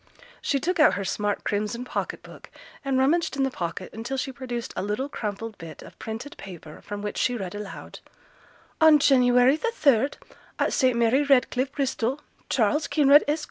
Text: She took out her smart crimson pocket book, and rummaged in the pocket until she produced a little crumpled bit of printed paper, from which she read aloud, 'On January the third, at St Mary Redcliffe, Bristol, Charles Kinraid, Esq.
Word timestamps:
She 0.41 0.59
took 0.59 0.79
out 0.79 0.95
her 0.95 1.05
smart 1.05 1.43
crimson 1.43 1.85
pocket 1.85 2.23
book, 2.23 2.49
and 2.83 2.97
rummaged 2.97 3.37
in 3.37 3.43
the 3.43 3.51
pocket 3.51 3.93
until 3.93 4.17
she 4.17 4.31
produced 4.31 4.73
a 4.75 4.81
little 4.81 5.07
crumpled 5.07 5.55
bit 5.59 5.83
of 5.83 5.99
printed 5.99 6.37
paper, 6.37 6.81
from 6.81 7.03
which 7.03 7.19
she 7.19 7.35
read 7.37 7.53
aloud, 7.53 7.99
'On 8.81 8.97
January 8.97 9.57
the 9.57 9.69
third, 9.75 10.17
at 10.57 10.73
St 10.73 10.97
Mary 10.97 11.21
Redcliffe, 11.21 11.73
Bristol, 11.73 12.19
Charles 12.49 12.87
Kinraid, 12.87 13.23
Esq. 13.27 13.39